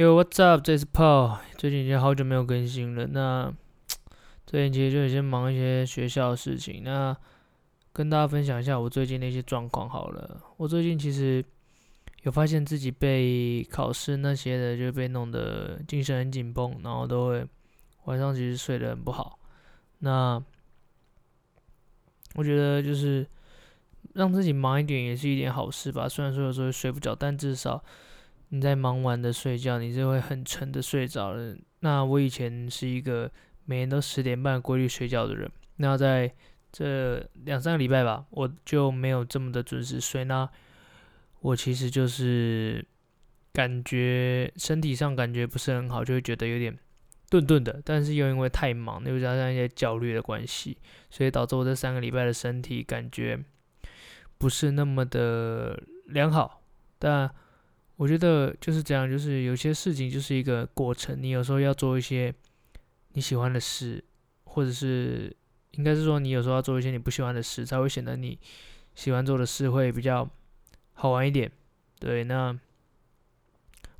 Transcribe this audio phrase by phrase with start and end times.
[0.00, 0.62] Yo, what's up？
[0.62, 1.40] 这是 Paul。
[1.58, 3.06] 最近已经好久没有更新了。
[3.08, 3.52] 那
[4.46, 6.82] 最近其实就有些忙一些学校的事情。
[6.82, 7.14] 那
[7.92, 10.40] 跟大家分享一下我最近的一些状况好了。
[10.56, 11.44] 我最近其实
[12.22, 17.46] 有发现自己被考试那些的就被弄得精神很紧绷，然后都会
[18.04, 19.38] 晚上其实睡得很不好。
[19.98, 20.42] 那
[22.36, 23.26] 我觉得就是
[24.14, 26.08] 让自己忙一点也是一点好事吧。
[26.08, 27.84] 虽然说有时候睡不着，但至少。
[28.50, 31.56] 你在忙完的睡觉，你就会很沉的睡着了。
[31.80, 33.30] 那我以前是一个
[33.64, 36.32] 每天都十点半规律睡觉的人，那在
[36.70, 40.24] 这两三个礼拜吧，我就没有这么的准时睡。
[40.24, 40.48] 那
[41.40, 42.84] 我其实就是
[43.52, 46.76] 感觉身体上感觉不是很好，就会觉得有点
[47.28, 47.80] 顿顿的。
[47.84, 50.76] 但是又因为太忙，又加上一些焦虑的关系，
[51.08, 53.38] 所以导致我这三个礼拜的身体感觉
[54.38, 56.62] 不是那么的良好。
[56.98, 57.30] 但
[58.00, 61.22] 我觉得就是这样，就是有些事情就是一个过程。
[61.22, 62.34] 你有时候要做一些
[63.12, 64.02] 你喜欢的事，
[64.44, 65.36] 或者是
[65.72, 68.38] 应该是说你有时候要做一些你不喜欢的事，才会显得你
[68.94, 70.26] 喜欢做的事会比较
[70.94, 71.52] 好玩一点。
[71.98, 72.58] 对，那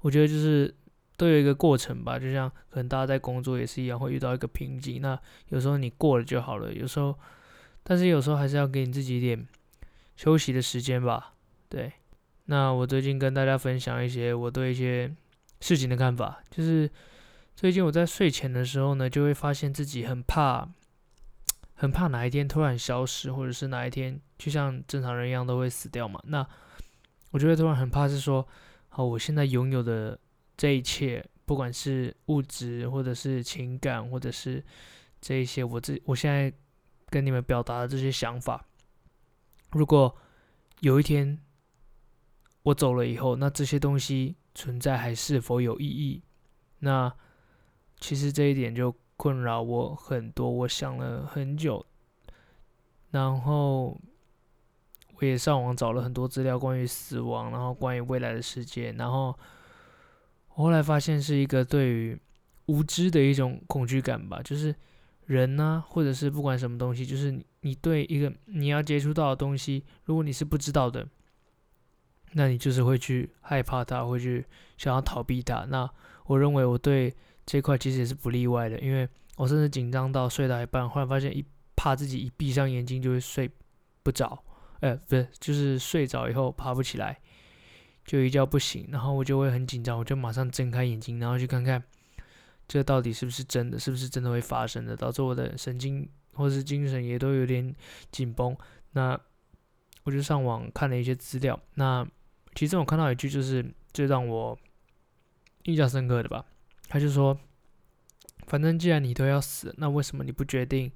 [0.01, 0.75] 我觉得就是
[1.19, 2.19] 都有一个过程吧。
[2.19, 5.03] 就像可能大家在工作也是一样，会遇到一个瓶颈。
[5.03, 5.20] 那
[5.51, 7.14] 有时候你过了就好了，有时候，
[7.83, 9.47] 但是有时候还是要给你自己一点
[10.17, 11.35] 休息的时间吧。
[11.69, 11.92] 对。
[12.51, 15.09] 那我最近跟大家分享一些我对一些
[15.61, 16.91] 事情的看法，就是
[17.55, 20.69] 最近我在睡前的时候呢，就会发现自己很怕，
[21.75, 26.20] 很怕哪一天突然消失，或者是哪一天就像正常人一样都会死掉嘛。
[26.25, 26.45] 那
[27.31, 28.45] 我就会突然很怕是说，
[28.89, 30.19] 好，我现在拥有的
[30.57, 34.61] 这一切，不管是物质或者是情感，或者是
[35.20, 36.53] 这一些我自我现在
[37.11, 38.67] 跟你们表达的这些想法，
[39.70, 40.17] 如果
[40.81, 41.39] 有一天。
[42.62, 46.22] 我走了以后，那这些东西存在还是否有意义？
[46.80, 47.11] 那
[47.98, 51.84] 其实这一点就困扰我很多，我想了很久，
[53.11, 53.98] 然后
[55.14, 59.35] 我也上网找了很多资料关于死亡，然后关于未来的世界，然后
[60.55, 62.18] 我后来发现是一个对于
[62.67, 64.74] 无知的一种恐惧感吧，就是
[65.24, 71.08] 人呢、或者是不管什么东西，就是你对一个你要接触到的东西，如果你是不知道的。
[72.33, 74.45] 那你就是会去害怕它，会去
[74.79, 75.64] 想要逃避它。
[75.68, 75.91] 那
[76.27, 77.13] 我认为我对
[77.45, 83.51] 这块其实也是不例外的，因为我甚至紧张到睡到一半，忽然发现一怕自己一闭上眼睛就会睡
[84.05, 84.41] 不着，
[84.79, 87.18] 呃，不是，就是睡着以后爬不起来，
[88.05, 91.83] 就一觉不醒，然后我就会很紧张，我就马上睁开眼睛，然后去看看
[92.68, 97.74] 这到底是不是真的，是不是真的会发生的，导致我的神经或是精神也都有点
[98.12, 98.57] 紧绷。
[98.92, 99.18] 那
[100.05, 102.07] 我就上网看了一些资料，那。
[102.55, 104.58] 其中我看到一句就是最让我
[105.64, 106.44] 印象深刻的吧，
[106.88, 107.38] 他就说
[108.46, 110.90] ：“反正既然你都要死，那为什么你不决定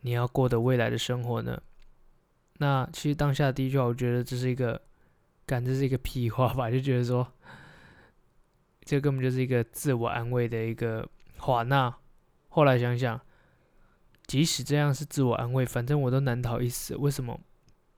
[0.00, 1.60] 你要过的未来的生活呢？”
[2.58, 4.80] 那其实当下第一句话，我觉得这是一个，
[5.44, 7.32] 感觉是一个屁话吧，就觉得说，
[8.84, 11.08] 这根本就是一个自我安慰的一个
[11.38, 11.62] 话。
[11.64, 11.94] 那
[12.48, 13.20] 后来想想，
[14.26, 17.40] 即使这样是自我安慰，反正我都难逃一死，为什么？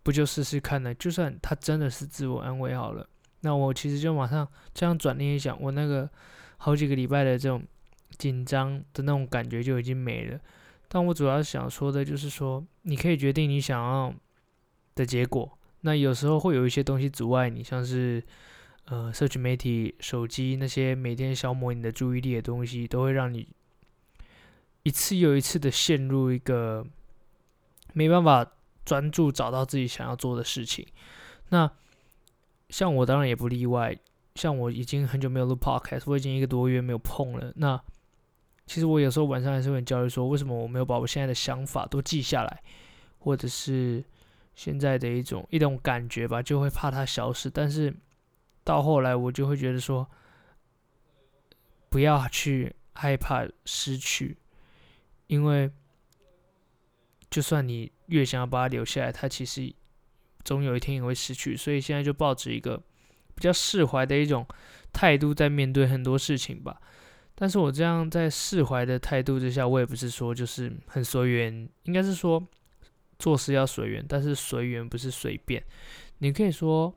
[0.07, 0.95] 不就试试看呢？
[0.95, 3.05] 就算他真的是自我安慰好了，
[3.41, 6.09] 那我其实就马上这样转念一想，我那个
[6.59, 7.61] 好几个礼拜的这种
[8.17, 10.39] 紧张的那种感觉就已经没了。
[10.87, 14.15] 但我主要想说的就是说，你可以决定你想要
[14.95, 15.59] 的结果。
[15.81, 18.23] 那有时候会有一些东西阻碍你，像是
[18.85, 23.49] 呃，社群媒体、手机那些每天消磨你的注意力的东西，都会让你
[24.85, 26.87] 一次又一次的陷入一个
[27.93, 28.53] 没办法。
[28.87, 30.87] 专注找到自己想要做的事情，
[31.51, 31.71] 那
[32.71, 33.95] 像我当然也不例外。
[34.37, 37.53] 像我已经很久没有录 podcast，我已经一个多月没有碰了。
[37.57, 37.83] 那
[38.67, 42.63] 其实我有时候晚上还是会很焦虑，说为什么我没有把我现在的想法都记下来，
[43.19, 44.05] 或者是
[44.55, 47.49] 现在的一种一种感觉吧，就会怕它消失。
[47.51, 47.97] 但是
[48.63, 50.07] 到后来，我就会觉得说，
[51.89, 54.37] 不要去害怕失去，
[55.27, 55.71] 因为。
[57.29, 59.73] 就算你越想要把它留下来，它其实
[60.45, 61.57] 总有一天也会失去。
[61.57, 62.77] 所以现在就抱着一个
[63.35, 64.47] 比较释怀的一种
[64.93, 66.81] 态度在面对很多事情吧。
[67.35, 72.43] 但是我这样在释怀的态度之下，我也不是说就是很随缘，应该是说
[73.19, 75.63] 做事要随缘，但是随缘不是随便。
[76.19, 76.95] 你可以说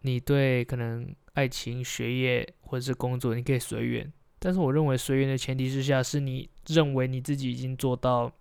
[0.00, 8.32] 你对可能爱情、学业或者是工作，你可以随缘，但是我认为随缘的前提之下，是你认为你自己已经做到。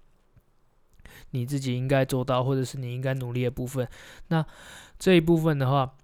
[1.32, 3.88] 你自己应该做到，或者是你应该努力的部分，
[4.28, 4.46] 那
[4.98, 5.96] 这一部分的话，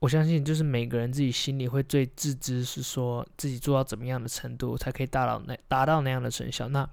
[0.00, 6.68] 我相信就是每个人自己心里会最自知，是说自己做到怎么样的程度才可以达到那达到那样的成效。
[6.68, 6.88] 那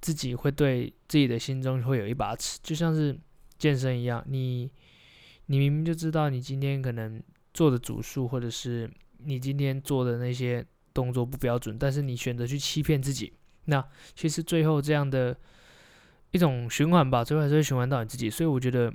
[0.00, 3.18] 自己会对自己的心中会有一把尺，就像是
[3.58, 4.70] 健身一样，你
[5.46, 7.22] 你明明就知道你今天可能
[7.52, 13.32] 做的组数，或者是你今天做的那些动作不标准，但是你选择去欺骗自己，
[13.66, 13.82] 那
[14.14, 15.36] 其实最后这样的
[16.34, 18.28] 一种循环吧，最后还是会循环到你自己。
[18.28, 18.92] 所以我觉得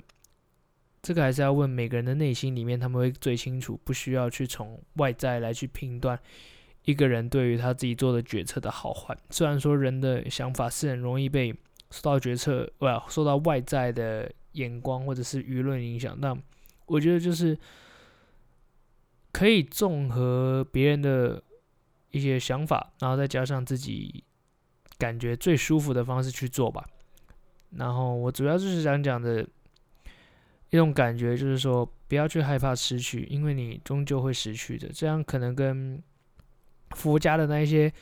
[1.00, 6.20] 这个还是要问每个人的内心里面，他们会最清楚，不需要去从外在来去评断。
[6.84, 11.50] 一个人对于他自己做的决策的好坏，虽然说人的想法是很容易被
[11.90, 16.38] 受到决策，不，受到外在的眼光或者是舆论影响，但
[16.84, 17.56] 我觉得就是
[19.32, 21.42] 可以综合别人的
[22.10, 24.22] 一些想法，然后再加上自己
[24.98, 26.86] 感觉最舒服的方式去做吧。
[27.76, 29.46] 然后我主要就是想讲的
[30.70, 34.88] 一种感觉，就是说不要去害怕失去，因为你终究会失去的。
[34.92, 36.02] 这样可能跟
[36.90, 37.92] 佛家的那一些，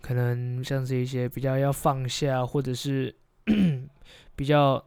[0.00, 3.14] 可能像是一些比较要放下，或者是
[4.36, 4.84] 比较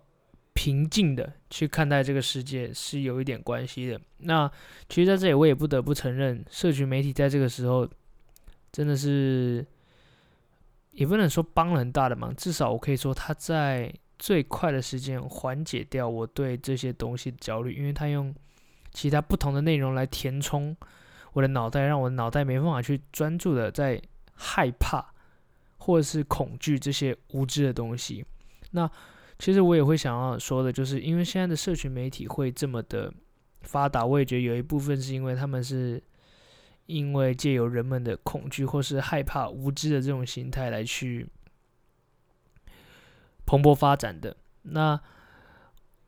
[0.54, 4.00] 平静的去看待这个世界，是有一点关系的。
[4.20, 4.50] 那
[4.88, 7.90] 其实在这里，我也不得不承认，社群媒体在这个时候
[8.72, 9.66] 真的是，
[10.92, 13.92] 也不能说帮了很大的忙，至少我可以说，他在
[14.22, 18.32] 最快的时间缓解掉我对这些东西焦虑，因为它用
[18.92, 20.78] 其他不同的内容来填充。
[21.34, 24.00] 我的脑袋让我脑袋没办法去专注的在
[24.36, 25.04] 害怕
[25.78, 28.24] 或者是恐惧这些无知的东西。
[28.70, 28.88] 那
[29.40, 33.12] 其实我也会想要说的，就是因为现在的社群媒体会这么的
[33.62, 36.00] 发达，我也觉得有一部分是因为他们是
[36.86, 41.28] 因为借由人们的恐惧或是害怕无知的这种心态来去
[43.52, 44.34] 蓬勃发展的。
[44.62, 44.98] 那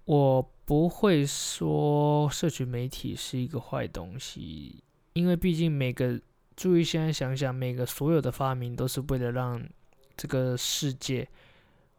[0.06, 4.81] 我不会说社群媒体是一个坏东西。
[5.12, 6.18] 因为毕竟每个
[6.56, 9.62] 注意，现在想想，每个所有的发明都是为了让
[10.16, 11.28] 这个世界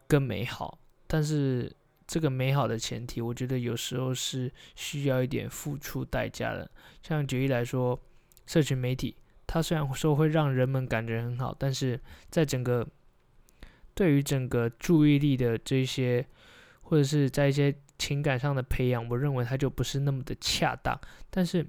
[0.08, 0.78] 更美好。
[1.06, 1.70] 但是
[2.06, 6.70] 这个美好的前提，我觉得有时候是需要一点付出代价的。
[7.02, 8.00] 像举例来说，
[8.46, 9.14] 社群媒体，
[9.46, 12.00] 它虽然说会让人们感觉很好，但是
[12.30, 12.88] 在整个
[13.94, 16.26] 对于整个注意力的这些，
[16.82, 20.98] 或者是在一些情感上的培养，我认为它就不是那么的恰当。
[21.30, 21.66] 但是。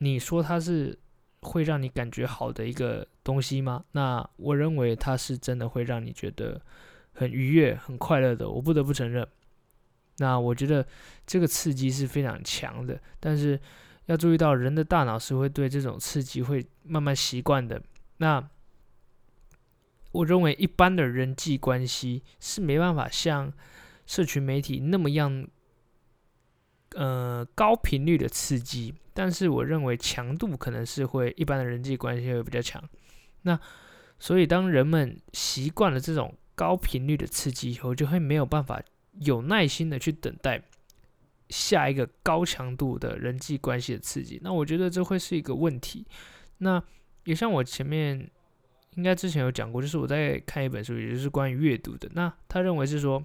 [0.00, 0.96] 你说它是
[1.40, 3.84] 会让你感觉好的一个东西吗？
[3.90, 6.62] 那我认为它是真的会让你觉得
[7.10, 8.48] 很愉悦、很快乐的。
[8.48, 9.26] 我不得不承认，
[10.18, 10.86] 那我觉得
[11.26, 12.96] 这个刺激是非常强的。
[13.18, 13.58] 但是
[14.06, 17.82] 要注意到，人的大脑是会对这种刺激会慢慢习惯的。
[18.18, 18.48] 那
[20.12, 23.52] 我认为一般的人际关系是没办法像
[24.06, 25.46] 社群媒体那么样，
[26.94, 28.94] 呃，高频率的刺激。
[29.12, 32.82] 但是我认为强度可能是会一般的人际关系会比较强，
[33.42, 33.58] 那
[34.20, 38.80] 所以当人们习惯了这种高频率的刺激以后，就会没有办法
[39.20, 40.62] 有耐心的去等待
[41.48, 44.38] 下一个高强度的人际关系的刺激。
[44.42, 46.06] 那我觉得这会是一个问题。
[46.58, 46.80] 那
[47.24, 48.30] 也像我前面
[48.98, 52.06] 应该之前有讲过，就是我在看一本书，也就是关于阅读的。
[52.12, 53.24] 那他认为是说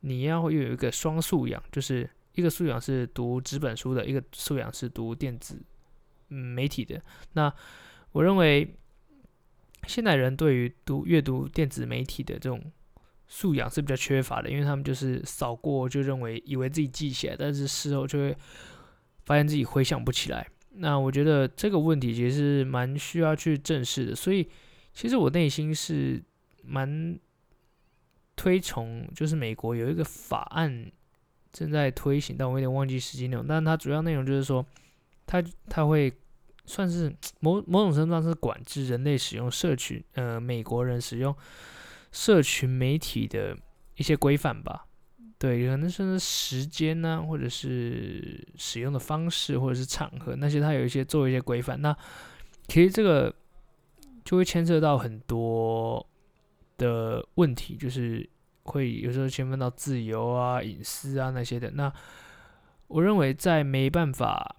[0.00, 2.10] 你要会有一个双素养，就是。
[2.34, 5.62] 一个素养是读纸本书的，一个素养是读电子
[6.28, 6.98] 媒体的。
[7.34, 7.52] 那
[8.12, 8.74] 我认为，
[9.86, 12.72] 现代人对于读阅读电子媒体的这种
[13.28, 18.34] 素养是比较缺乏的，因为他们就是扫过就认为以为自己记起来，但是事后就会
[19.26, 20.48] 发现自己回想不起来。
[20.76, 24.14] 那我觉得这个问题其实是蛮需要去正视的。
[24.14, 24.48] 所以，
[24.92, 26.22] 其实我内心是
[26.62, 27.18] 蛮
[28.36, 30.90] 推崇，就是美国有一个法案。
[31.52, 33.46] 正在推行，但我有点忘记实际内容。
[33.46, 34.64] 但它主要内容就是说，
[35.26, 36.10] 它它会
[36.64, 41.36] 算是某某种程度上是管制人类使用社群，呃，美国人使用
[42.10, 43.54] 社群媒体的
[43.96, 44.86] 一些规范吧。
[45.38, 51.82] 对，可能是时间呢、或者是使用的方式，或者是场合那些，它有一些做一些规范。
[51.82, 51.94] 那
[52.66, 53.34] 其实这个
[54.32, 56.04] 就会牵涉到很多
[56.78, 58.28] 的问题，就是。
[58.64, 61.68] 会有时候牵涉到自由啊、隐私啊那些的。
[61.72, 61.92] 那
[62.86, 64.54] 我认为在没办法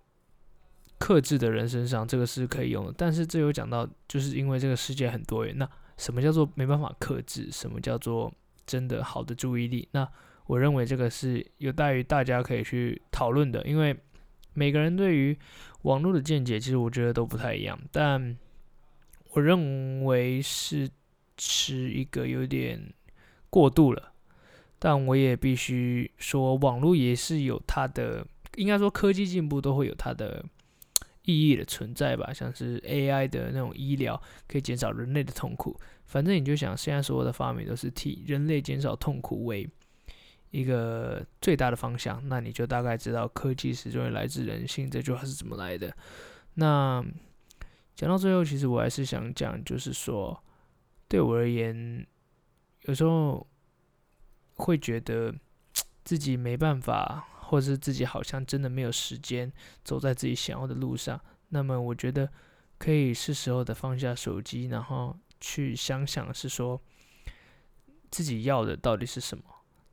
[1.00, 2.94] 克制的人身上，这个是可以用的。
[2.98, 5.58] 但是这有讲到，就是因为这个世界很多元。
[5.58, 5.66] 那
[5.96, 7.50] 什么叫做没办法克制？
[7.50, 8.30] 什么叫做
[8.66, 9.88] 真的好的注意力？
[9.94, 10.06] 那
[10.48, 13.66] 我认为这个是有待于大家可以去讨论的。
[13.66, 13.98] 因为
[14.54, 15.40] 每个人对于
[15.84, 17.80] 网络的见解，其实我觉得都不太一样。
[17.90, 18.38] 但
[19.34, 20.90] 我认为是
[21.38, 22.94] 持一个有点。
[23.54, 24.14] 过度了，
[24.80, 28.26] 但我也必须说，网络也是有它的，
[28.56, 30.44] 应该说科技进步都会有它的
[31.22, 35.80] 意义的存在吧，像是 AI 的那种医疗可以减少人类的痛苦。
[36.08, 39.70] 反正你就想，现在所有的发明都是替人类减少痛苦为
[40.50, 45.96] 一个最大的方向，那你就大概知道科技始终来自人性这句话是怎么来的。
[46.56, 47.06] 那
[47.96, 50.44] 讲到最后，其实我还是想讲，就是说，
[51.08, 52.06] 对我而言，
[52.84, 53.46] 有时候
[54.56, 55.34] 会觉得
[56.04, 57.28] 自己没办法。
[57.46, 59.52] 或者是自己好像真的没有时间
[59.84, 61.20] 走在自己想要的路上，
[61.50, 62.28] 那么我觉得
[62.80, 66.82] 可以是时候的放下手机，然后去想想是说
[68.10, 69.44] 自己要的到底是什么。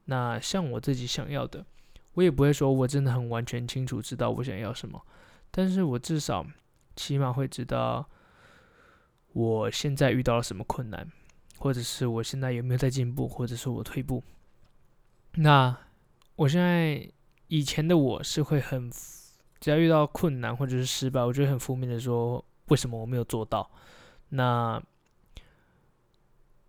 [0.07, 1.67] 那像我自己想要的，
[2.15, 5.05] 我也不会说我真的很完全清楚知道我想要什么，
[5.51, 6.47] 但是我至少
[7.01, 8.09] 起码会知道
[9.33, 11.11] 我现在遇到了什么困难，
[11.59, 14.23] 或者是我现在有没有在进步，或者是我退步。
[15.35, 15.77] 那
[16.37, 17.11] 我现在。
[17.53, 18.89] 以前的我是会很，
[19.59, 23.69] 只要遇到困难或者是失败，我就会很负面的说，为什么我没有做到？
[24.29, 24.81] 那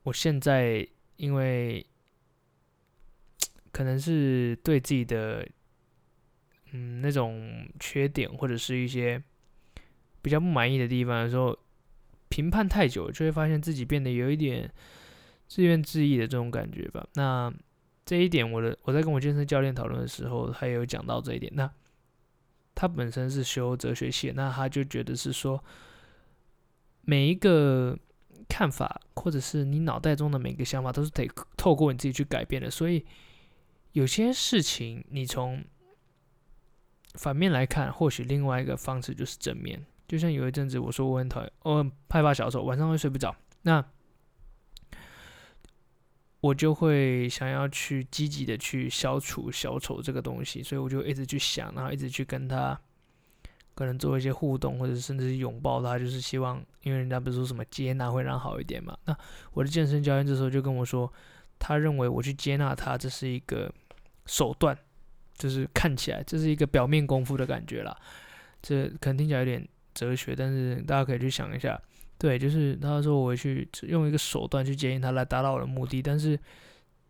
[0.02, 1.86] 我现在因为
[3.72, 5.48] 可能是对自己的
[6.72, 9.22] 嗯那种缺点或者是一些
[10.22, 11.58] 比较不满意的地方的时候，
[12.30, 14.72] 评判太久，就会发现自己变得有一点
[15.48, 17.08] 自怨自艾的这种感觉吧。
[17.16, 17.54] 那。
[18.04, 21.50] 这一点，我的我在跟我健身教练讨论的时候，他也有讲到这一点。
[21.56, 21.72] 那
[22.74, 25.63] 他本身是修哲学系，那他就觉得是说，
[27.04, 27.98] 每一个
[28.50, 32.72] 看法或者是你脑袋中的每个想法，都是得透过你自己去改变的。
[32.72, 33.06] 所以
[33.94, 35.63] 有些事情，你从
[37.13, 39.86] 反面来看，或许另外一个方式就是正面。
[40.12, 43.34] 就像有一阵子我说我很讨厌，我很害怕小丑，晚上会睡不着。
[43.62, 43.82] 那
[46.41, 52.77] 我就会想要去积极的去消除小丑这个东西，所以我就一直去想，然后一直去跟他
[53.74, 58.98] 可能做一些互动，或者甚至是拥抱他，就是希望，因为人家不是说什么接纳会让好一点嘛。
[59.06, 59.18] 那
[59.53, 61.10] 我的健身教练这时候就跟我说，
[61.58, 63.74] 他认为我去接纳他，这是一个
[64.25, 64.77] 手段，
[65.38, 67.98] 就是看起来这是一个表面功夫的感觉啦。
[68.62, 71.80] 这可能听起来有点哲学，但是大家可以去想一下。
[72.18, 76.40] 对，就是他说我去用一个手段去接近他来达到我的目的，但是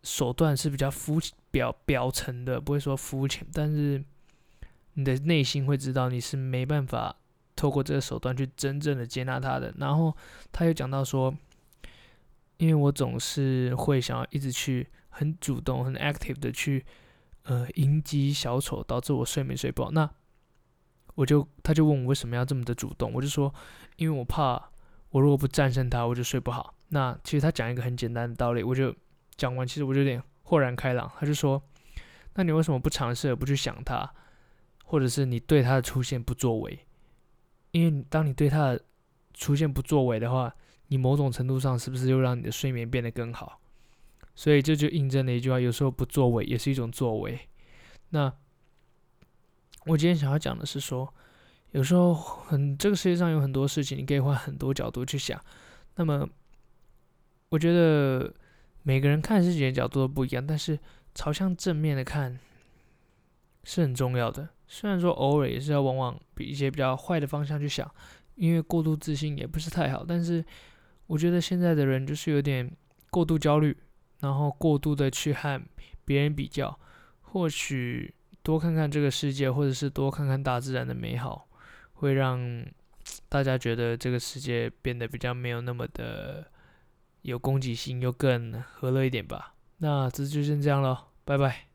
[0.04, 1.20] 手段是比较肤
[1.52, 4.02] 表表层的，不会说肤浅，但是
[4.94, 7.16] 你的内心会知道你是没办法
[7.58, 9.74] 透过这个手段去真正的接纳他的。
[9.78, 10.16] 然后
[10.52, 11.36] 他又讲到说，
[12.56, 16.86] 因为我总是会想要一直去很主动、很 active 的去
[17.44, 19.92] 呃迎击小丑，导致我睡眠睡不好。
[19.92, 20.10] 那
[21.16, 23.54] 我就他就问我为什么要这么的主动，我就说
[23.98, 24.70] 因为我怕。
[25.12, 26.74] 我如果不战胜他，我就睡不好。
[26.88, 28.96] 那其实他讲一个很简单的道理，我就
[29.36, 31.12] 讲完，其实我就有点豁然开朗。
[31.20, 31.62] 他就说
[32.36, 34.10] ：“那你为什么不尝试，不去想他，
[34.86, 36.80] 或者是你对他的出现不作为？
[37.72, 38.82] 因为当你对他的
[39.34, 40.56] 出现不作为的话，
[40.88, 43.60] 你某种程度上是不是又让你的睡眠变得更好？
[44.34, 47.38] 所以这就印证了一句话：有时候不作为也是一种作为。
[48.12, 48.34] 那
[49.86, 51.14] 我今天想要讲的是说。”
[51.72, 55.42] 有时候很，这个世界上有很多事情，你可以换很多角度去想。
[55.96, 56.28] 那么，
[57.48, 58.34] 我觉得
[58.84, 60.78] 每个人看事情的角度都不一样，但是
[61.16, 62.38] 朝向正面的看
[63.64, 64.50] 是很重要的。
[64.68, 67.90] 虽然说偶尔也是要往往比一些比较坏的方向去想，
[68.36, 70.04] 因为过度自信也不是太好。
[70.06, 70.44] 但是
[71.08, 72.70] 我觉得现在的人就是有点
[73.10, 73.78] 过度焦虑，
[74.20, 75.62] 然后过度的去和
[76.04, 76.78] 别人比较。
[77.22, 81.48] 或许多看看这个世界，或者是多看看大自然的美好。
[81.94, 82.66] 会让
[83.30, 86.48] 大家觉得这个世界变得比较没有那么的
[87.22, 89.54] 有攻击性，又更和乐一点吧。
[89.78, 91.71] 那这就先这样了，拜拜。